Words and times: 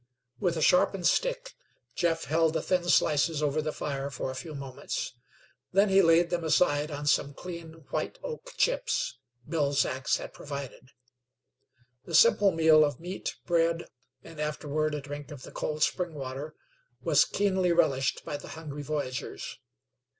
With 0.39 0.57
a 0.57 0.63
sharpened 0.63 1.05
stick 1.05 1.53
Jeff 1.93 2.23
held 2.23 2.53
the 2.53 2.61
thin 2.63 2.89
slices 2.89 3.43
over 3.43 3.61
the 3.61 3.71
fire 3.71 4.09
for 4.09 4.31
a 4.31 4.35
few 4.35 4.55
moments. 4.55 5.13
Then 5.73 5.89
he 5.89 6.01
laid 6.01 6.31
them 6.31 6.43
aside 6.43 6.89
on 6.89 7.05
some 7.05 7.35
clean 7.35 7.85
white 7.91 8.17
oak 8.23 8.53
chips 8.57 9.19
Bill's 9.47 9.85
axe 9.85 10.17
had 10.17 10.33
provided. 10.33 10.89
The 12.05 12.15
simple 12.15 12.49
meal 12.51 12.83
of 12.83 12.99
meat, 12.99 13.35
bread, 13.45 13.89
and 14.23 14.39
afterward 14.41 14.95
a 14.95 15.01
drink 15.01 15.29
of 15.29 15.43
the 15.43 15.51
cold 15.51 15.83
spring 15.83 16.15
water, 16.15 16.55
was 17.03 17.23
keenly 17.23 17.71
relished 17.71 18.25
by 18.25 18.37
the 18.37 18.47
hungry 18.57 18.81
voyagers. 18.81 19.59